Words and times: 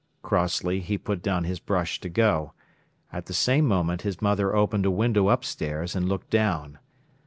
Crossly 0.23 0.79
he 0.79 0.97
put 0.97 1.21
down 1.21 1.43
his 1.43 1.59
brush 1.59 1.99
to 1.99 2.09
go. 2.09 2.53
At 3.13 3.27
the 3.27 3.35
same 3.35 3.67
moment 3.67 4.01
his 4.01 4.19
mother 4.19 4.55
opened 4.55 4.87
a 4.87 4.89
window 4.89 5.29
upstairs 5.29 5.95
and 5.95 6.09
looked 6.09 6.31
down. 6.31 6.79